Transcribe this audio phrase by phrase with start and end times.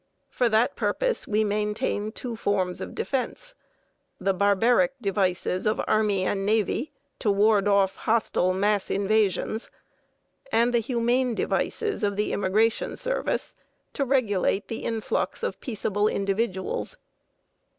[0.31, 3.53] For that purpose we maintain two forms of defense:
[4.19, 9.69] the barbaric devices of army and navy, to ward off hostile mass invasions;
[10.51, 13.53] and the humane devices of the immigration service,
[13.93, 16.97] to regulate the influx of peaceable individuals.